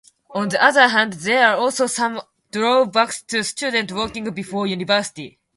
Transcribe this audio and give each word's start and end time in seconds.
On 0.31 0.49
the 0.49 0.59
other 0.59 0.87
hand, 0.87 1.13
there 1.13 1.45
are 1.49 1.57
also 1.57 1.85
some 1.85 2.21
drawbacks 2.51 3.21
to 3.21 3.43
students 3.43 3.93
working 3.93 4.31
before 4.33 4.65
university. 4.65 5.37